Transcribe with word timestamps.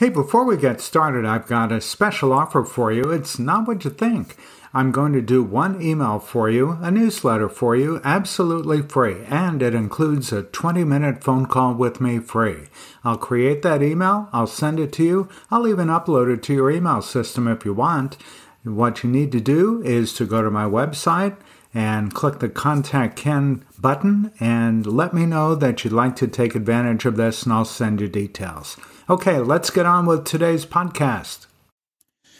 Hey, 0.00 0.08
before 0.08 0.46
we 0.46 0.56
get 0.56 0.80
started, 0.80 1.26
I've 1.26 1.46
got 1.46 1.70
a 1.70 1.78
special 1.78 2.32
offer 2.32 2.64
for 2.64 2.90
you. 2.90 3.10
It's 3.10 3.38
not 3.38 3.68
what 3.68 3.84
you 3.84 3.90
think. 3.90 4.34
I'm 4.72 4.92
going 4.92 5.12
to 5.12 5.20
do 5.20 5.42
one 5.42 5.82
email 5.82 6.18
for 6.18 6.48
you, 6.48 6.78
a 6.80 6.90
newsletter 6.90 7.50
for 7.50 7.76
you, 7.76 8.00
absolutely 8.02 8.80
free, 8.80 9.22
and 9.26 9.60
it 9.60 9.74
includes 9.74 10.32
a 10.32 10.44
20 10.44 10.84
minute 10.84 11.22
phone 11.22 11.44
call 11.44 11.74
with 11.74 12.00
me 12.00 12.18
free. 12.18 12.68
I'll 13.04 13.18
create 13.18 13.60
that 13.60 13.82
email, 13.82 14.30
I'll 14.32 14.46
send 14.46 14.80
it 14.80 14.90
to 14.94 15.04
you, 15.04 15.28
I'll 15.50 15.68
even 15.68 15.88
upload 15.88 16.32
it 16.32 16.42
to 16.44 16.54
your 16.54 16.70
email 16.70 17.02
system 17.02 17.46
if 17.46 17.66
you 17.66 17.74
want. 17.74 18.16
What 18.64 19.04
you 19.04 19.10
need 19.10 19.30
to 19.32 19.40
do 19.40 19.82
is 19.82 20.14
to 20.14 20.24
go 20.24 20.40
to 20.40 20.50
my 20.50 20.64
website 20.64 21.36
and 21.72 22.14
click 22.14 22.38
the 22.40 22.48
Contact 22.48 23.16
Ken 23.16 23.64
button 23.78 24.32
and 24.40 24.84
let 24.86 25.14
me 25.14 25.26
know 25.26 25.54
that 25.54 25.84
you'd 25.84 25.92
like 25.92 26.16
to 26.16 26.26
take 26.26 26.54
advantage 26.54 27.04
of 27.04 27.16
this, 27.16 27.44
and 27.44 27.52
I'll 27.52 27.64
send 27.64 28.00
you 28.00 28.08
details. 28.08 28.76
Okay, 29.08 29.38
let's 29.38 29.70
get 29.70 29.86
on 29.86 30.06
with 30.06 30.24
today's 30.24 30.66
podcast. 30.66 31.46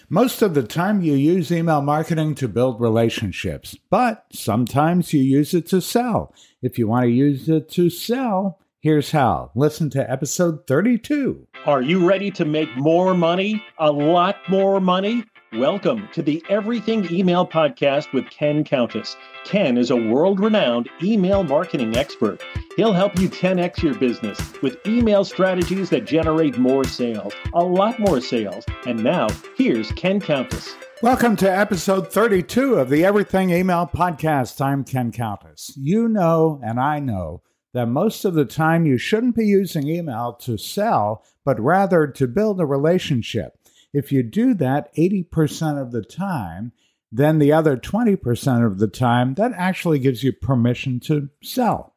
Most 0.09 0.43
of 0.43 0.55
the 0.55 0.65
time, 0.65 1.01
you 1.01 1.15
use 1.15 1.53
email 1.53 1.83
marketing 1.83 2.35
to 2.37 2.49
build 2.49 2.81
relationships, 2.81 3.77
but 3.91 4.27
sometimes 4.33 5.13
you 5.13 5.23
use 5.23 5.55
it 5.55 5.69
to 5.69 5.81
sell. 5.81 6.35
If 6.63 6.79
you 6.79 6.89
want 6.89 7.05
to 7.05 7.11
use 7.11 7.49
it 7.49 7.69
to 7.71 7.91
sell, 7.91 8.59
here's 8.81 9.13
how. 9.13 9.53
Listen 9.55 9.89
to 9.91 10.11
episode 10.11 10.67
32. 10.67 11.47
Are 11.65 11.81
you 11.81 12.05
ready 12.05 12.33
to 12.33 12.45
make 12.45 12.77
more 12.77 13.15
money? 13.15 13.65
A 13.79 13.93
lot 13.93 14.37
more 14.49 14.81
money? 14.81 15.25
Welcome 15.59 16.09
to 16.13 16.23
the 16.23 16.45
Everything 16.49 17.13
Email 17.13 17.45
Podcast 17.45 18.13
with 18.13 18.31
Ken 18.31 18.63
Countess. 18.63 19.17
Ken 19.45 19.77
is 19.77 19.91
a 19.91 19.97
world 19.97 20.39
renowned 20.39 20.89
email 21.03 21.43
marketing 21.43 21.97
expert. 21.97 22.41
He'll 22.77 22.93
help 22.93 23.19
you 23.19 23.29
10x 23.29 23.83
your 23.83 23.95
business 23.95 24.39
with 24.63 24.79
email 24.87 25.25
strategies 25.25 25.91
that 25.91 26.05
generate 26.05 26.57
more 26.57 26.85
sales, 26.85 27.33
a 27.53 27.65
lot 27.65 27.99
more 27.99 28.21
sales. 28.21 28.65
And 28.87 29.03
now, 29.03 29.27
here's 29.57 29.91
Ken 29.91 30.21
Countess. 30.21 30.73
Welcome 31.03 31.35
to 31.39 31.51
episode 31.51 32.13
32 32.13 32.77
of 32.77 32.89
the 32.89 33.05
Everything 33.05 33.51
Email 33.51 33.91
Podcast. 33.93 34.61
I'm 34.61 34.85
Ken 34.85 35.11
Countess. 35.11 35.73
You 35.77 36.07
know, 36.07 36.61
and 36.63 36.79
I 36.79 37.01
know, 37.01 37.43
that 37.73 37.87
most 37.87 38.25
of 38.25 38.35
the 38.35 38.45
time 38.45 38.87
you 38.87 38.99
shouldn't 38.99 39.37
be 39.37 39.47
using 39.47 39.89
email 39.89 40.33
to 40.33 40.57
sell, 40.57 41.25
but 41.45 41.61
rather 41.61 42.07
to 42.07 42.27
build 42.27 42.61
a 42.61 42.67
relationship. 42.67 43.60
If 43.93 44.13
you 44.13 44.23
do 44.23 44.55
that 44.55 44.95
80% 44.95 45.81
of 45.81 45.93
the 45.93 46.03
time, 46.03 46.73
then 47.13 47.39
the 47.39 47.53
other 47.53 47.77
20% 47.77 48.67
of 48.67 48.79
the 48.79 48.89
time, 48.89 49.35
that 49.35 49.53
actually 49.57 49.99
gives 49.99 50.23
you 50.23 50.33
permission 50.33 51.01
to 51.01 51.29
sell. 51.43 51.95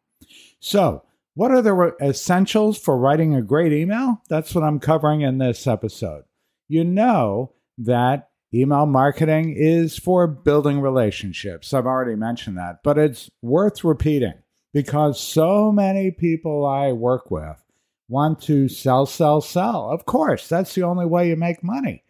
So, 0.59 1.03
what 1.35 1.51
are 1.51 1.61
the 1.61 1.95
essentials 2.01 2.77
for 2.77 2.97
writing 2.97 3.35
a 3.35 3.41
great 3.41 3.73
email? 3.73 4.21
That's 4.29 4.53
what 4.53 4.63
I'm 4.63 4.79
covering 4.79 5.21
in 5.21 5.39
this 5.39 5.65
episode. 5.65 6.23
You 6.67 6.83
know 6.83 7.53
that 7.79 8.29
email 8.53 8.85
marketing 8.85 9.55
is 9.57 9.97
for 9.97 10.27
building 10.27 10.79
relationships. 10.79 11.73
I've 11.73 11.87
already 11.87 12.15
mentioned 12.15 12.57
that, 12.57 12.81
but 12.83 12.97
it's 12.97 13.29
worth 13.41 13.83
repeating 13.83 14.35
because 14.73 15.19
so 15.19 15.71
many 15.71 16.11
people 16.11 16.65
I 16.65 16.91
work 16.91 17.31
with 17.31 17.62
want 18.07 18.41
to 18.43 18.67
sell, 18.67 19.05
sell, 19.05 19.41
sell. 19.41 19.89
Of 19.89 20.05
course, 20.05 20.47
that's 20.47 20.75
the 20.75 20.83
only 20.83 21.05
way 21.05 21.29
you 21.29 21.35
make 21.35 21.63
money. 21.63 22.03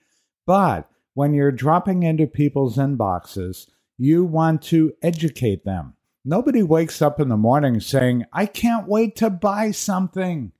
But 0.45 0.89
when 1.13 1.33
you're 1.33 1.51
dropping 1.51 2.03
into 2.03 2.27
people's 2.27 2.77
inboxes, 2.77 3.67
you 3.97 4.23
want 4.23 4.61
to 4.63 4.93
educate 5.01 5.63
them. 5.63 5.93
Nobody 6.25 6.63
wakes 6.63 7.01
up 7.01 7.19
in 7.19 7.29
the 7.29 7.37
morning 7.37 7.79
saying, 7.79 8.25
I 8.33 8.45
can't 8.45 8.87
wait 8.87 9.15
to 9.17 9.29
buy 9.29 9.71
something. 9.71 10.51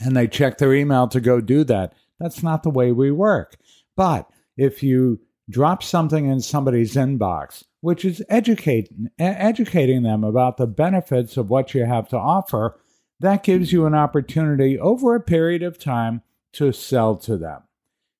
And 0.00 0.16
they 0.16 0.26
check 0.26 0.58
their 0.58 0.74
email 0.74 1.08
to 1.08 1.20
go 1.20 1.40
do 1.40 1.62
that. 1.64 1.92
That's 2.18 2.42
not 2.42 2.62
the 2.62 2.70
way 2.70 2.90
we 2.92 3.10
work. 3.10 3.56
But 3.96 4.28
if 4.56 4.82
you 4.82 5.20
drop 5.50 5.82
something 5.82 6.26
in 6.26 6.40
somebody's 6.40 6.94
inbox, 6.94 7.64
which 7.80 8.04
is 8.04 8.22
educate, 8.28 8.88
educating 9.18 10.02
them 10.02 10.24
about 10.24 10.56
the 10.56 10.66
benefits 10.66 11.36
of 11.36 11.50
what 11.50 11.74
you 11.74 11.84
have 11.84 12.08
to 12.08 12.16
offer, 12.16 12.78
that 13.22 13.42
gives 13.42 13.72
you 13.72 13.86
an 13.86 13.94
opportunity 13.94 14.78
over 14.78 15.14
a 15.14 15.20
period 15.20 15.62
of 15.62 15.78
time 15.78 16.22
to 16.52 16.72
sell 16.72 17.16
to 17.16 17.36
them. 17.36 17.62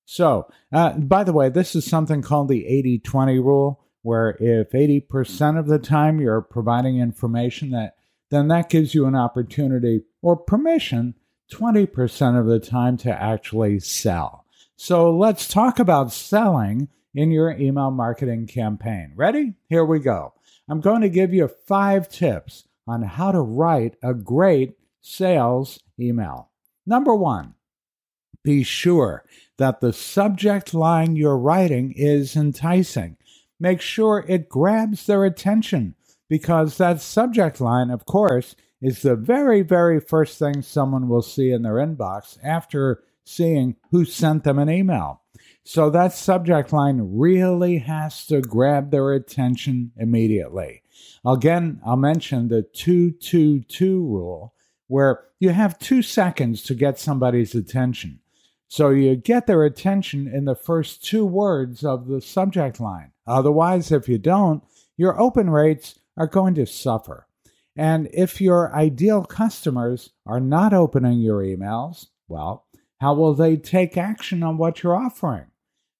So, 0.04 0.50
uh, 0.72 0.92
by 0.98 1.24
the 1.24 1.32
way, 1.32 1.48
this 1.48 1.74
is 1.74 1.84
something 1.84 2.22
called 2.22 2.48
the 2.48 2.66
80 2.66 2.98
20 2.98 3.38
rule, 3.38 3.84
where 4.02 4.36
if 4.40 4.70
80% 4.70 5.58
of 5.58 5.66
the 5.66 5.78
time 5.78 6.20
you're 6.20 6.40
providing 6.40 6.98
information 6.98 7.70
that 7.70 7.96
then 8.30 8.48
that 8.48 8.70
gives 8.70 8.94
you 8.94 9.04
an 9.04 9.14
opportunity 9.14 10.04
or 10.22 10.36
permission 10.36 11.14
20% 11.52 12.40
of 12.40 12.46
the 12.46 12.58
time 12.58 12.96
to 12.96 13.12
actually 13.12 13.78
sell. 13.78 14.46
So 14.74 15.14
let's 15.14 15.46
talk 15.46 15.78
about 15.78 16.12
selling 16.12 16.88
in 17.14 17.30
your 17.30 17.50
email 17.50 17.90
marketing 17.90 18.46
campaign. 18.46 19.12
Ready? 19.14 19.52
Here 19.68 19.84
we 19.84 19.98
go. 19.98 20.32
I'm 20.66 20.80
going 20.80 21.02
to 21.02 21.10
give 21.10 21.34
you 21.34 21.50
five 21.66 22.08
tips 22.08 22.64
on 22.86 23.02
how 23.02 23.32
to 23.32 23.40
write 23.40 23.96
a 24.02 24.14
great 24.14 24.76
sales 25.02 25.80
email. 26.00 26.50
Number 26.86 27.14
one, 27.14 27.54
be 28.42 28.62
sure 28.62 29.24
that 29.58 29.80
the 29.80 29.92
subject 29.92 30.72
line 30.72 31.14
you're 31.14 31.38
writing 31.38 31.92
is 31.92 32.34
enticing. 32.34 33.16
Make 33.60 33.80
sure 33.80 34.24
it 34.26 34.48
grabs 34.48 35.06
their 35.06 35.24
attention 35.24 35.94
because 36.28 36.78
that 36.78 37.00
subject 37.00 37.60
line, 37.60 37.90
of 37.90 38.06
course, 38.06 38.56
is 38.80 39.02
the 39.02 39.14
very, 39.14 39.62
very 39.62 40.00
first 40.00 40.38
thing 40.38 40.62
someone 40.62 41.08
will 41.08 41.22
see 41.22 41.52
in 41.52 41.62
their 41.62 41.74
inbox 41.74 42.38
after 42.42 43.04
seeing 43.24 43.76
who 43.90 44.04
sent 44.04 44.42
them 44.42 44.58
an 44.58 44.68
email. 44.68 45.22
So 45.64 45.90
that 45.90 46.12
subject 46.12 46.72
line 46.72 47.00
really 47.12 47.78
has 47.78 48.26
to 48.26 48.40
grab 48.40 48.90
their 48.90 49.12
attention 49.12 49.92
immediately. 49.96 50.82
Again, 51.24 51.80
I'll 51.86 51.96
mention 51.96 52.48
the 52.48 52.62
222 52.62 54.04
rule 54.04 54.54
where 54.92 55.24
you 55.40 55.48
have 55.48 55.78
two 55.78 56.02
seconds 56.02 56.62
to 56.62 56.74
get 56.74 56.98
somebody's 56.98 57.54
attention. 57.54 58.20
So 58.68 58.90
you 58.90 59.16
get 59.16 59.46
their 59.46 59.64
attention 59.64 60.28
in 60.28 60.44
the 60.44 60.54
first 60.54 61.02
two 61.02 61.24
words 61.24 61.82
of 61.82 62.08
the 62.08 62.20
subject 62.20 62.78
line. 62.78 63.12
Otherwise, 63.26 63.90
if 63.90 64.06
you 64.06 64.18
don't, 64.18 64.62
your 64.98 65.18
open 65.18 65.48
rates 65.48 65.98
are 66.18 66.26
going 66.26 66.54
to 66.56 66.66
suffer. 66.66 67.26
And 67.74 68.10
if 68.12 68.38
your 68.38 68.74
ideal 68.76 69.24
customers 69.24 70.10
are 70.26 70.40
not 70.40 70.74
opening 70.74 71.20
your 71.20 71.42
emails, 71.42 72.08
well, 72.28 72.66
how 73.00 73.14
will 73.14 73.32
they 73.32 73.56
take 73.56 73.96
action 73.96 74.42
on 74.42 74.58
what 74.58 74.82
you're 74.82 74.94
offering? 74.94 75.46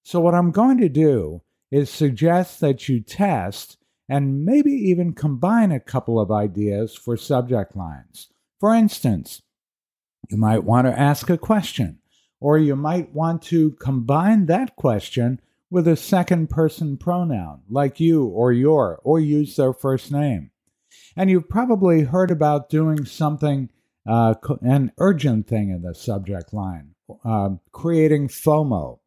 So, 0.02 0.20
what 0.20 0.34
I'm 0.34 0.50
going 0.50 0.76
to 0.78 0.90
do 0.90 1.40
is 1.70 1.88
suggest 1.88 2.60
that 2.60 2.90
you 2.90 3.00
test 3.00 3.78
and 4.06 4.44
maybe 4.44 4.72
even 4.72 5.14
combine 5.14 5.72
a 5.72 5.80
couple 5.80 6.20
of 6.20 6.30
ideas 6.30 6.94
for 6.94 7.16
subject 7.16 7.74
lines. 7.74 8.28
For 8.62 8.76
instance, 8.76 9.42
you 10.30 10.36
might 10.36 10.62
want 10.62 10.86
to 10.86 10.96
ask 10.96 11.28
a 11.28 11.36
question, 11.36 11.98
or 12.38 12.58
you 12.58 12.76
might 12.76 13.12
want 13.12 13.42
to 13.42 13.72
combine 13.72 14.46
that 14.46 14.76
question 14.76 15.40
with 15.68 15.88
a 15.88 15.96
second 15.96 16.48
person 16.48 16.96
pronoun, 16.96 17.62
like 17.68 17.98
you 17.98 18.24
or 18.24 18.52
your, 18.52 19.00
or 19.02 19.18
use 19.18 19.56
their 19.56 19.72
first 19.72 20.12
name. 20.12 20.52
And 21.16 21.28
you've 21.28 21.48
probably 21.48 22.02
heard 22.02 22.30
about 22.30 22.70
doing 22.70 23.04
something, 23.04 23.68
uh, 24.06 24.34
an 24.60 24.92
urgent 24.96 25.48
thing 25.48 25.70
in 25.70 25.82
the 25.82 25.92
subject 25.92 26.54
line, 26.54 26.94
uh, 27.24 27.56
creating 27.72 28.28
FOMO, 28.28 29.00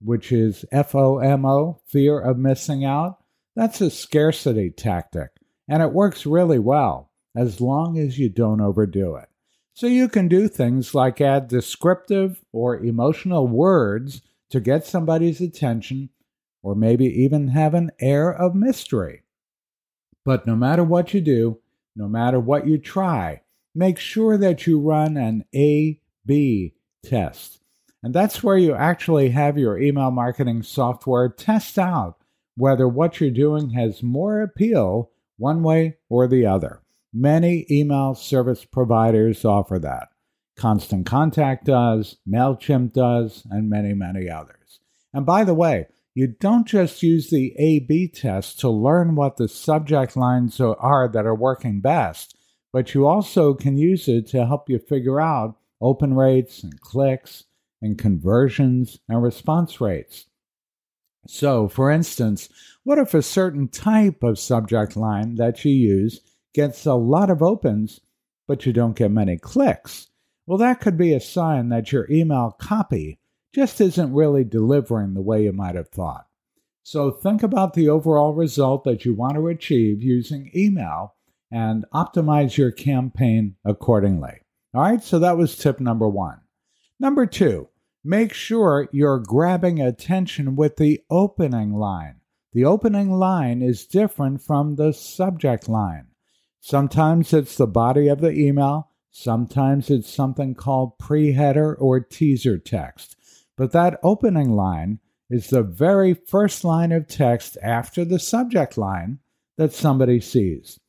which 0.00 0.32
is 0.32 0.64
F 0.72 0.96
O 0.96 1.18
M 1.18 1.46
O, 1.46 1.80
fear 1.86 2.18
of 2.18 2.38
missing 2.38 2.84
out. 2.84 3.18
That's 3.54 3.80
a 3.80 3.88
scarcity 3.88 4.70
tactic, 4.70 5.30
and 5.68 5.80
it 5.80 5.92
works 5.92 6.26
really 6.26 6.58
well 6.58 7.05
as 7.36 7.60
long 7.60 7.98
as 7.98 8.18
you 8.18 8.28
don't 8.28 8.60
overdo 8.60 9.16
it. 9.16 9.28
So 9.74 9.86
you 9.86 10.08
can 10.08 10.26
do 10.26 10.48
things 10.48 10.94
like 10.94 11.20
add 11.20 11.48
descriptive 11.48 12.42
or 12.52 12.78
emotional 12.78 13.46
words 13.46 14.22
to 14.50 14.60
get 14.60 14.86
somebody's 14.86 15.40
attention, 15.40 16.08
or 16.62 16.74
maybe 16.74 17.04
even 17.04 17.48
have 17.48 17.74
an 17.74 17.90
air 18.00 18.32
of 18.32 18.54
mystery. 18.54 19.22
But 20.24 20.46
no 20.46 20.56
matter 20.56 20.82
what 20.82 21.12
you 21.12 21.20
do, 21.20 21.60
no 21.94 22.08
matter 22.08 22.40
what 22.40 22.66
you 22.66 22.78
try, 22.78 23.42
make 23.74 23.98
sure 23.98 24.38
that 24.38 24.66
you 24.66 24.80
run 24.80 25.16
an 25.16 25.44
A 25.54 26.00
B 26.24 26.74
test. 27.04 27.60
And 28.02 28.14
that's 28.14 28.42
where 28.42 28.56
you 28.56 28.74
actually 28.74 29.30
have 29.30 29.58
your 29.58 29.78
email 29.78 30.10
marketing 30.10 30.62
software 30.62 31.28
test 31.28 31.78
out 31.78 32.16
whether 32.56 32.88
what 32.88 33.20
you're 33.20 33.30
doing 33.30 33.70
has 33.70 34.02
more 34.02 34.40
appeal 34.40 35.10
one 35.36 35.62
way 35.62 35.98
or 36.08 36.26
the 36.26 36.46
other. 36.46 36.80
Many 37.18 37.64
email 37.70 38.14
service 38.14 38.66
providers 38.66 39.42
offer 39.42 39.78
that. 39.78 40.08
Constant 40.54 41.06
Contact 41.06 41.64
does, 41.64 42.18
MailChimp 42.28 42.92
does, 42.92 43.46
and 43.50 43.70
many, 43.70 43.94
many 43.94 44.28
others. 44.28 44.80
And 45.14 45.24
by 45.24 45.42
the 45.42 45.54
way, 45.54 45.86
you 46.14 46.26
don't 46.26 46.66
just 46.66 47.02
use 47.02 47.30
the 47.30 47.54
A 47.58 47.78
B 47.78 48.06
test 48.06 48.60
to 48.60 48.68
learn 48.68 49.14
what 49.14 49.38
the 49.38 49.48
subject 49.48 50.14
lines 50.14 50.60
are 50.60 51.08
that 51.08 51.24
are 51.24 51.34
working 51.34 51.80
best, 51.80 52.36
but 52.70 52.92
you 52.92 53.06
also 53.06 53.54
can 53.54 53.78
use 53.78 54.08
it 54.08 54.26
to 54.28 54.44
help 54.44 54.68
you 54.68 54.78
figure 54.78 55.18
out 55.18 55.56
open 55.80 56.12
rates 56.12 56.62
and 56.62 56.78
clicks 56.82 57.44
and 57.80 57.96
conversions 57.96 58.98
and 59.08 59.22
response 59.22 59.80
rates. 59.80 60.26
So, 61.26 61.66
for 61.66 61.90
instance, 61.90 62.50
what 62.84 62.98
if 62.98 63.14
a 63.14 63.22
certain 63.22 63.68
type 63.68 64.22
of 64.22 64.38
subject 64.38 64.96
line 64.98 65.36
that 65.36 65.64
you 65.64 65.72
use 65.72 66.20
gets 66.56 66.86
a 66.86 66.94
lot 66.94 67.28
of 67.28 67.42
opens, 67.42 68.00
but 68.48 68.64
you 68.64 68.72
don't 68.72 68.96
get 68.96 69.10
many 69.10 69.36
clicks? 69.36 70.08
Well, 70.46 70.56
that 70.58 70.80
could 70.80 70.96
be 70.96 71.12
a 71.12 71.20
sign 71.20 71.68
that 71.68 71.92
your 71.92 72.10
email 72.10 72.56
copy 72.58 73.20
just 73.54 73.78
isn't 73.78 74.14
really 74.14 74.42
delivering 74.42 75.12
the 75.12 75.20
way 75.20 75.44
you 75.44 75.52
might 75.52 75.74
have 75.74 75.90
thought. 75.90 76.26
So, 76.82 77.10
think 77.10 77.42
about 77.42 77.74
the 77.74 77.90
overall 77.90 78.32
result 78.32 78.84
that 78.84 79.04
you 79.04 79.12
want 79.12 79.34
to 79.34 79.48
achieve 79.48 80.02
using 80.02 80.50
email 80.54 81.16
and 81.50 81.84
optimize 81.92 82.56
your 82.56 82.70
campaign 82.70 83.56
accordingly. 83.62 84.40
All 84.72 84.82
right, 84.82 85.02
so 85.02 85.18
that 85.18 85.36
was 85.36 85.58
tip 85.58 85.78
number 85.78 86.08
one. 86.08 86.40
Number 86.98 87.26
two, 87.26 87.68
make 88.02 88.32
sure 88.32 88.88
you're 88.92 89.18
grabbing 89.18 89.80
attention 89.80 90.56
with 90.56 90.76
the 90.76 91.02
opening 91.10 91.74
line. 91.74 92.20
The 92.54 92.64
opening 92.64 93.10
line 93.10 93.60
is 93.60 93.86
different 93.86 94.40
from 94.40 94.76
the 94.76 94.92
subject 94.92 95.68
line. 95.68 96.06
Sometimes 96.68 97.32
it's 97.32 97.56
the 97.56 97.68
body 97.68 98.08
of 98.08 98.20
the 98.20 98.32
email, 98.32 98.90
sometimes 99.12 99.88
it's 99.88 100.12
something 100.12 100.56
called 100.56 100.98
pre 100.98 101.30
header 101.30 101.76
or 101.76 102.00
teaser 102.00 102.58
text. 102.58 103.14
But 103.56 103.70
that 103.70 104.00
opening 104.02 104.50
line 104.50 104.98
is 105.30 105.46
the 105.46 105.62
very 105.62 106.12
first 106.12 106.64
line 106.64 106.90
of 106.90 107.06
text 107.06 107.56
after 107.62 108.04
the 108.04 108.18
subject 108.18 108.76
line 108.76 109.20
that 109.56 109.74
somebody 109.74 110.18
sees. 110.18 110.80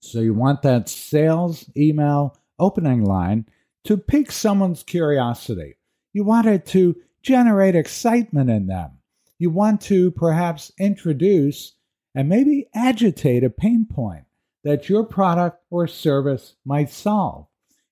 So 0.00 0.20
you 0.20 0.32
want 0.32 0.62
that 0.62 0.88
sales 0.88 1.70
email 1.76 2.38
opening 2.58 3.04
line 3.04 3.44
to 3.84 3.98
pique 3.98 4.32
someone's 4.32 4.84
curiosity. 4.84 5.74
You 6.14 6.24
want 6.24 6.46
it 6.46 6.64
to 6.68 6.96
generate 7.20 7.74
excitement 7.74 8.48
in 8.48 8.68
them. 8.68 8.92
You 9.38 9.50
want 9.50 9.82
to 9.82 10.12
perhaps 10.12 10.72
introduce 10.80 11.74
and 12.14 12.26
maybe 12.26 12.70
agitate 12.74 13.44
a 13.44 13.50
pain 13.50 13.84
point 13.84 14.24
that 14.64 14.88
your 14.88 15.04
product 15.04 15.60
or 15.70 15.86
service 15.86 16.56
might 16.64 16.90
solve. 16.90 17.46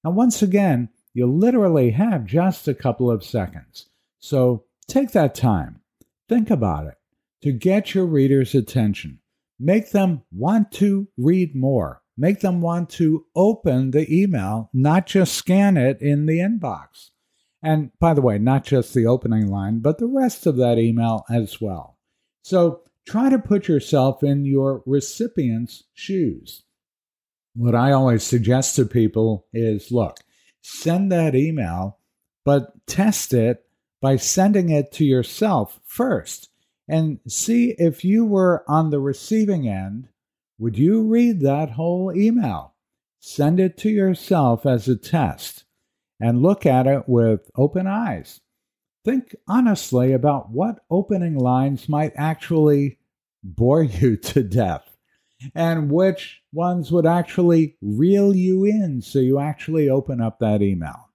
And 0.04 0.16
once 0.16 0.42
again, 0.42 0.88
you 1.14 1.26
literally 1.26 1.90
have 1.92 2.26
just 2.26 2.68
a 2.68 2.74
couple 2.74 3.10
of 3.10 3.24
seconds. 3.24 3.88
So 4.18 4.64
take 4.88 5.12
that 5.12 5.34
time, 5.34 5.80
think 6.28 6.50
about 6.50 6.86
it 6.86 6.94
to 7.42 7.52
get 7.52 7.94
your 7.94 8.06
readers' 8.06 8.54
attention. 8.54 9.20
Make 9.58 9.90
them 9.90 10.22
want 10.30 10.72
to 10.72 11.08
read 11.16 11.54
more. 11.54 12.02
Make 12.18 12.40
them 12.40 12.60
want 12.60 12.90
to 12.90 13.26
open 13.34 13.90
the 13.90 14.12
email, 14.12 14.70
not 14.72 15.06
just 15.06 15.34
scan 15.34 15.76
it 15.76 16.00
in 16.00 16.26
the 16.26 16.38
inbox. 16.38 17.10
And 17.62 17.90
by 17.98 18.14
the 18.14 18.22
way, 18.22 18.38
not 18.38 18.64
just 18.64 18.94
the 18.94 19.06
opening 19.06 19.48
line, 19.48 19.80
but 19.80 19.98
the 19.98 20.06
rest 20.06 20.46
of 20.46 20.56
that 20.56 20.78
email 20.78 21.24
as 21.30 21.60
well. 21.60 21.98
So 22.42 22.82
try 23.06 23.30
to 23.30 23.38
put 23.38 23.68
yourself 23.68 24.22
in 24.22 24.44
your 24.44 24.82
recipient's 24.84 25.84
shoes. 25.94 26.64
What 27.54 27.74
I 27.74 27.92
always 27.92 28.22
suggest 28.22 28.76
to 28.76 28.84
people 28.84 29.46
is 29.52 29.90
look, 29.90 30.18
send 30.62 31.10
that 31.12 31.34
email, 31.34 31.98
but 32.44 32.86
test 32.86 33.32
it 33.32 33.64
by 34.00 34.16
sending 34.16 34.68
it 34.68 34.92
to 34.92 35.04
yourself 35.04 35.80
first 35.84 36.50
and 36.88 37.18
see 37.26 37.74
if 37.78 38.04
you 38.04 38.24
were 38.24 38.64
on 38.68 38.90
the 38.90 39.00
receiving 39.00 39.68
end, 39.68 40.08
would 40.58 40.78
you 40.78 41.02
read 41.02 41.40
that 41.40 41.70
whole 41.70 42.12
email? 42.14 42.74
Send 43.20 43.58
it 43.58 43.76
to 43.78 43.90
yourself 43.90 44.66
as 44.66 44.88
a 44.88 44.96
test 44.96 45.64
and 46.20 46.42
look 46.42 46.64
at 46.64 46.86
it 46.86 47.08
with 47.08 47.50
open 47.56 47.86
eyes. 47.86 48.40
Think 49.06 49.36
honestly 49.46 50.12
about 50.12 50.50
what 50.50 50.80
opening 50.90 51.38
lines 51.38 51.88
might 51.88 52.12
actually 52.16 52.98
bore 53.44 53.82
you 53.84 54.16
to 54.16 54.42
death 54.42 54.96
and 55.54 55.92
which 55.92 56.42
ones 56.52 56.90
would 56.90 57.06
actually 57.06 57.76
reel 57.80 58.34
you 58.34 58.64
in 58.64 59.00
so 59.00 59.20
you 59.20 59.38
actually 59.38 59.88
open 59.88 60.20
up 60.20 60.40
that 60.40 60.60
email. 60.60 61.10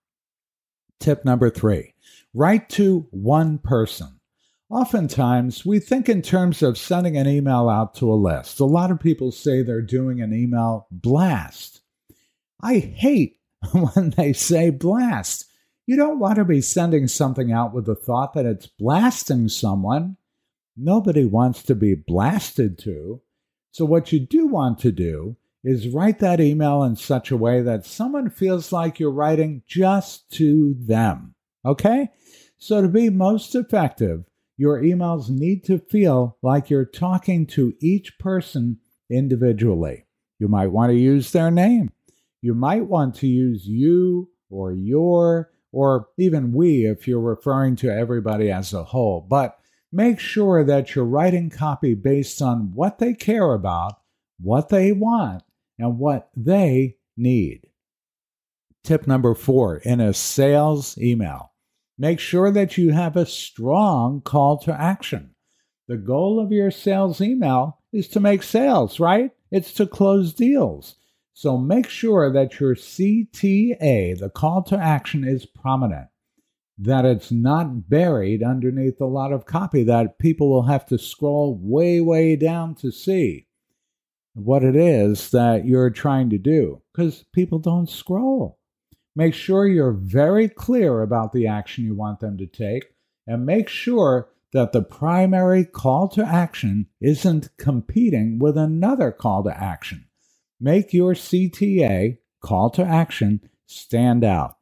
Tip 1.02 1.26
number 1.26 1.50
three 1.50 1.94
write 2.34 2.70
to 2.70 3.08
one 3.12 3.58
person. 3.58 4.22
Oftentimes, 4.70 5.66
we 5.66 5.80
think 5.80 6.08
in 6.08 6.22
terms 6.22 6.64
of 6.64 6.78
sending 6.78 7.18
an 7.18 7.28
email 7.28 7.68
out 7.68 7.94
to 7.96 8.10
a 8.10 8.16
list. 8.16 8.62
A 8.62 8.66
lot 8.66 8.90
of 8.90 9.02
people 9.02 9.34
say 9.34 9.64
they're 9.64 9.82
doing 9.82 10.22
an 10.22 10.34
email 10.34 10.88
blast. 10.92 11.82
I 12.64 12.78
hate 12.80 13.38
when 13.74 14.12
they 14.12 14.32
say 14.32 14.70
blast. 14.70 15.51
You 15.92 15.98
don't 15.98 16.20
want 16.20 16.38
to 16.38 16.46
be 16.46 16.62
sending 16.62 17.10
something 17.10 17.52
out 17.52 17.74
with 17.74 17.86
the 17.86 17.96
thought 17.96 18.34
that 18.36 18.46
it's 18.46 18.66
blasting 18.66 19.50
someone. 19.50 20.16
Nobody 20.78 21.26
wants 21.26 21.64
to 21.64 21.76
be 21.76 21.96
blasted 21.96 22.80
to. 22.84 23.20
So, 23.72 23.84
what 23.84 24.14
you 24.14 24.22
do 24.22 24.48
want 24.48 24.80
to 24.80 24.94
do 24.94 25.36
is 25.66 25.90
write 25.90 26.20
that 26.20 26.40
email 26.40 26.82
in 26.84 26.96
such 26.96 27.30
a 27.30 27.36
way 27.36 27.62
that 27.64 27.86
someone 27.86 28.30
feels 28.30 28.72
like 28.72 29.02
you're 29.02 29.12
writing 29.12 29.64
just 29.68 30.32
to 30.36 30.78
them. 30.80 31.36
Okay? 31.66 32.08
So, 32.58 32.82
to 32.82 32.88
be 32.88 33.10
most 33.10 33.54
effective, 33.54 34.24
your 34.56 34.82
emails 34.82 35.30
need 35.30 35.66
to 35.66 35.78
feel 35.78 36.38
like 36.42 36.70
you're 36.70 36.86
talking 36.86 37.46
to 37.48 37.74
each 37.82 38.18
person 38.18 38.80
individually. 39.10 40.06
You 40.40 40.48
might 40.48 40.68
want 40.68 40.92
to 40.94 40.98
use 40.98 41.34
their 41.34 41.52
name. 41.52 41.92
You 42.42 42.54
might 42.54 42.86
want 42.86 43.16
to 43.16 43.28
use 43.28 43.68
you 43.68 44.30
or 44.50 44.72
your 44.72 45.50
or 45.72 46.08
even 46.18 46.54
we 46.54 46.86
if 46.86 47.08
you're 47.08 47.22
referring 47.22 47.76
to 47.78 47.94
everybody 47.94 48.52
as 48.52 48.74
a 48.74 48.84
whole. 48.84 49.22
But 49.22 49.58
make 49.92 50.20
sure 50.20 50.64
that 50.64 50.96
you're 50.96 51.06
writing 51.06 51.50
copy 51.50 51.94
based 51.94 52.42
on 52.42 52.74
what 52.74 53.00
they 53.00 53.14
care 53.14 53.54
about, 53.54 54.00
what 54.40 54.70
they 54.70 54.92
want, 54.92 55.44
and 55.78 55.98
what 55.98 56.30
they 56.36 56.98
need. 57.18 57.68
Tip 58.84 59.08
number 59.08 59.36
four 59.36 59.78
in 59.78 60.00
a 60.00 60.14
sales 60.14 60.98
email, 60.98 61.52
make 61.98 62.20
sure 62.20 62.52
that 62.52 62.78
you 62.78 62.92
have 62.92 63.16
a 63.16 63.26
strong 63.26 64.22
call 64.22 64.58
to 64.60 64.74
action. 64.74 65.36
The 65.88 65.98
goal 65.98 66.40
of 66.40 66.52
your 66.52 66.72
sales 66.72 67.22
email 67.22 67.80
is 67.92 68.08
to 68.10 68.20
make 68.20 68.44
sales, 68.44 69.00
right? 69.00 69.32
It's 69.52 69.74
to 69.74 69.86
close 69.86 70.34
deals. 70.34 70.96
So 71.42 71.58
make 71.58 71.90
sure 71.90 72.32
that 72.32 72.60
your 72.60 72.76
CTA, 72.76 74.20
the 74.20 74.30
call 74.30 74.62
to 74.62 74.78
action, 74.78 75.24
is 75.24 75.48
prominent 75.48 76.10
that 76.78 77.04
it's 77.04 77.32
not 77.32 77.90
buried 77.90 78.44
underneath 78.44 79.02
a 79.02 79.06
lot 79.06 79.34
of 79.34 79.48
copy 79.48 79.82
that 79.86 80.20
people 80.20 80.52
will 80.52 80.68
have 80.68 80.86
to 80.86 81.00
scroll 81.00 81.58
way, 81.60 82.00
way 82.00 82.36
down 82.36 82.76
to 82.76 82.92
see 82.92 83.48
what 84.36 84.64
it 84.64 84.76
is 84.76 85.32
that 85.32 85.66
you're 85.66 85.90
trying 85.90 86.30
to 86.30 86.38
do 86.38 86.84
because 86.94 87.26
people 87.34 87.58
don't 87.58 87.90
scroll. 87.90 88.60
Make 89.16 89.34
sure 89.34 89.66
you're 89.66 89.94
very 89.94 90.48
clear 90.48 91.02
about 91.02 91.34
the 91.34 91.48
action 91.48 91.86
you 91.86 91.96
want 91.96 92.20
them 92.20 92.38
to 92.38 92.46
take 92.46 92.94
and 93.26 93.48
make 93.48 93.68
sure 93.68 94.30
that 94.54 94.74
the 94.74 94.84
primary 94.84 95.66
call 95.66 96.08
to 96.10 96.24
action 96.24 96.86
isn't 97.02 97.50
competing 97.58 98.38
with 98.38 98.60
another 98.60 99.12
call 99.12 99.44
to 99.46 99.60
action. 99.60 100.06
Make 100.64 100.94
your 100.94 101.16
CTA, 101.16 102.20
call 102.40 102.70
to 102.70 102.84
action, 102.84 103.42
stand 103.66 104.24
out. 104.24 104.58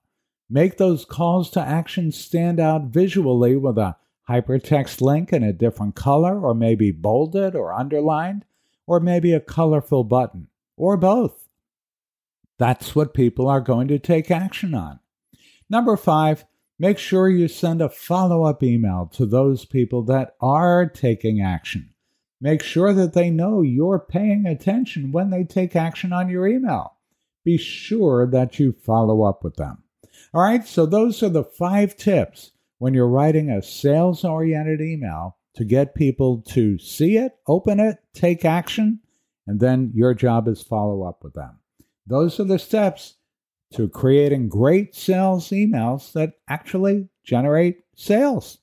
Make 0.50 0.78
those 0.78 1.04
calls 1.04 1.50
to 1.52 1.60
action 1.60 2.14
stand 2.14 2.58
out 2.58 2.86
visually 2.86 3.58
with 3.58 3.78
a 3.78 3.98
hypertext 4.30 5.02
link 5.02 5.34
in 5.34 5.44
a 5.44 5.52
different 5.52 5.96
color, 5.96 6.40
or 6.40 6.54
maybe 6.54 6.92
bolded 6.92 7.54
or 7.54 7.74
underlined, 7.74 8.46
or 8.88 9.02
maybe 9.02 9.34
a 9.34 9.42
colorful 9.42 10.06
button, 10.06 10.48
or 10.78 10.96
both. 10.96 11.50
That's 12.58 12.96
what 12.96 13.14
people 13.14 13.50
are 13.50 13.60
going 13.60 13.90
to 13.90 14.00
take 14.00 14.32
action 14.32 14.74
on. 14.74 15.02
Number 15.70 15.98
five, 15.98 16.46
make 16.80 16.98
sure 16.98 17.28
you 17.28 17.50
send 17.50 17.82
a 17.82 17.90
follow 17.90 18.46
up 18.46 18.64
email 18.64 19.10
to 19.16 19.26
those 19.26 19.66
people 19.66 20.04
that 20.04 20.36
are 20.40 20.86
taking 20.88 21.42
action. 21.42 21.90
Make 22.42 22.64
sure 22.64 22.94
that 22.94 23.14
they 23.14 23.30
know 23.30 23.62
you're 23.62 24.00
paying 24.00 24.46
attention 24.46 25.12
when 25.12 25.30
they 25.30 25.44
take 25.44 25.76
action 25.76 26.14
on 26.14 26.30
your 26.30 26.48
email. 26.48 26.96
Be 27.44 27.58
sure 27.58 28.26
that 28.28 28.60
you 28.60 28.72
follow 28.72 29.24
up 29.24 29.44
with 29.44 29.56
them. 29.56 29.84
All 30.34 30.42
right, 30.42 30.66
so 30.66 30.86
those 30.86 31.22
are 31.24 31.30
the 31.30 31.44
five 31.44 31.98
tips 31.98 32.52
when 32.78 32.94
you're 32.94 33.08
writing 33.08 33.50
a 33.50 33.62
sales 33.62 34.24
oriented 34.24 34.82
email 34.82 35.38
to 35.56 35.66
get 35.66 35.96
people 35.96 36.42
to 36.50 36.78
see 36.78 37.18
it, 37.18 37.34
open 37.48 37.80
it, 37.80 37.98
take 38.14 38.46
action, 38.46 39.00
and 39.46 39.60
then 39.60 39.92
your 39.94 40.14
job 40.14 40.48
is 40.48 40.62
follow 40.62 41.04
up 41.04 41.24
with 41.24 41.34
them. 41.34 41.60
Those 42.08 42.40
are 42.40 42.46
the 42.46 42.60
steps 42.60 43.16
to 43.74 43.90
creating 43.90 44.50
great 44.50 44.96
sales 44.96 45.50
emails 45.50 46.14
that 46.14 46.34
actually 46.48 47.10
generate 47.24 47.84
sales. 47.96 48.60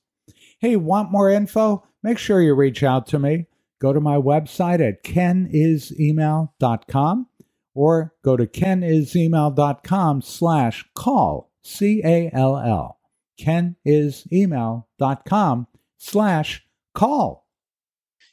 Hey, 0.59 0.75
want 0.75 1.11
more 1.11 1.29
info? 1.29 1.85
Make 2.01 2.17
sure 2.17 2.41
you 2.41 2.55
reach 2.55 2.83
out 2.83 3.05
to 3.07 3.19
me. 3.19 3.45
Go 3.79 3.93
to 3.93 4.01
my 4.01 4.15
website 4.15 4.79
at 4.79 5.03
kenisemail.com 5.03 7.27
or 7.75 8.15
go 8.23 8.35
to 8.35 8.47
kenisemail.com 8.47 10.21
slash 10.21 10.83
call 10.95 11.51
C 11.63 12.01
A 12.03 12.31
L 12.33 12.57
L. 12.57 12.97
kenisemail.com 13.39 15.67
slash 15.97 16.65
call. 16.95 17.45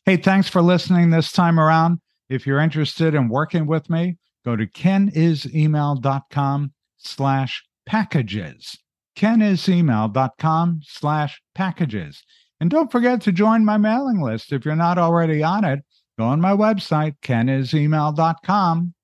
Hey, 0.07 0.17
thanks 0.17 0.49
for 0.49 0.63
listening 0.63 1.11
this 1.11 1.31
time 1.33 1.61
around. 1.61 1.99
If 2.29 2.47
you're 2.47 2.61
interested 2.61 3.15
in 3.15 3.29
working 3.29 3.67
with 3.67 3.91
me, 3.91 4.17
go 4.45 4.57
to 4.57 4.67
kenisemail.com 4.67 6.73
slash 6.97 7.65
packages. 7.87 8.79
kenisemail.com 9.17 10.81
slash 10.85 11.43
packages. 11.55 12.25
And 12.65 12.71
don't 12.71 12.91
forget 12.91 13.21
to 13.21 13.31
join 13.31 13.63
my 13.67 13.77
mailing 13.77 14.23
list 14.23 14.51
if 14.51 14.65
you're 14.65 14.75
not 14.75 14.97
already 14.97 15.43
on 15.43 15.65
it. 15.65 15.85
Go 16.19 16.25
on 16.25 16.41
my 16.41 16.53
website, 16.53 17.15
kenisemail.com, 17.21 18.95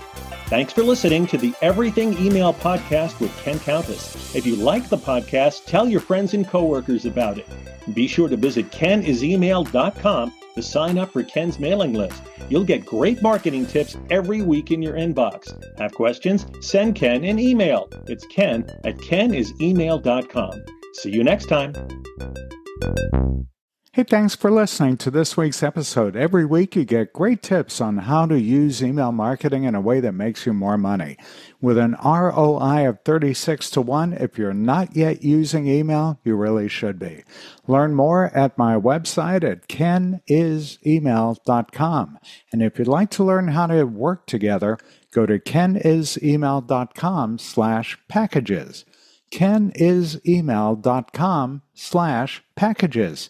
Thanks 0.53 0.71
for 0.71 0.83
listening 0.83 1.25
to 1.27 1.37
the 1.39 1.51
Everything 1.63 2.15
Email 2.23 2.53
Podcast 2.53 3.19
with 3.19 3.35
Ken 3.41 3.59
Countess. 3.59 4.35
If 4.35 4.45
you 4.45 4.55
like 4.55 4.87
the 4.87 4.99
podcast, 4.99 5.65
tell 5.65 5.89
your 5.89 5.99
friends 5.99 6.35
and 6.35 6.47
coworkers 6.47 7.05
about 7.05 7.39
it. 7.39 7.47
Be 7.95 8.07
sure 8.07 8.29
to 8.29 8.37
visit 8.37 8.69
kenisemail.com 8.69 10.33
to 10.53 10.61
sign 10.61 10.99
up 10.99 11.11
for 11.11 11.23
Ken's 11.23 11.57
mailing 11.57 11.93
list. 11.93 12.21
You'll 12.49 12.65
get 12.65 12.85
great 12.85 13.19
marketing 13.23 13.65
tips 13.65 13.97
every 14.11 14.43
week 14.43 14.69
in 14.69 14.83
your 14.83 14.93
inbox. 14.93 15.57
Have 15.79 15.95
questions? 15.95 16.45
Send 16.61 16.93
Ken 16.93 17.23
an 17.23 17.39
email. 17.39 17.89
It's 18.05 18.27
ken 18.27 18.69
at 18.83 18.97
kenisemail.com. 18.97 20.65
See 20.93 21.09
you 21.09 21.23
next 21.23 21.47
time. 21.47 21.73
Hey, 23.95 24.01
thanks 24.01 24.33
for 24.33 24.49
listening 24.49 24.97
to 24.97 25.11
this 25.11 25.37
week's 25.37 25.61
episode. 25.61 26.15
Every 26.15 26.45
week 26.45 26.75
you 26.75 26.83
get 26.83 27.13
great 27.13 27.43
tips 27.43 27.79
on 27.79 27.99
how 27.99 28.25
to 28.25 28.39
use 28.39 28.81
email 28.81 29.11
marketing 29.11 29.65
in 29.65 29.75
a 29.75 29.81
way 29.81 29.99
that 29.99 30.13
makes 30.13 30.47
you 30.47 30.53
more 30.53 30.79
money. 30.79 31.15
With 31.61 31.77
an 31.77 31.95
ROI 32.03 32.89
of 32.89 33.03
36 33.05 33.69
to 33.69 33.81
1, 33.81 34.13
if 34.13 34.39
you're 34.39 34.51
not 34.51 34.95
yet 34.95 35.23
using 35.23 35.67
email, 35.67 36.19
you 36.23 36.35
really 36.35 36.67
should 36.67 36.97
be. 36.97 37.23
Learn 37.67 37.93
more 37.93 38.35
at 38.35 38.57
my 38.57 38.75
website 38.75 39.43
at 39.43 39.67
kenisemail.com. 39.67 42.17
And 42.51 42.63
if 42.63 42.79
you'd 42.79 42.87
like 42.87 43.11
to 43.11 43.23
learn 43.23 43.49
how 43.49 43.67
to 43.67 43.83
work 43.83 44.25
together, 44.25 44.79
go 45.11 45.27
to 45.27 45.37
kenisemail.com 45.37 47.37
slash 47.37 47.99
packages. 48.09 48.85
kenisemail.com 49.31 51.61
slash 51.75 52.43
packages. 52.55 53.29